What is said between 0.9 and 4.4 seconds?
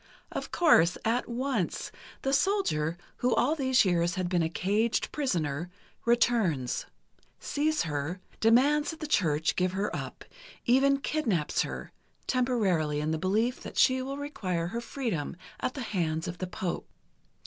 at once, the soldier, who all these years has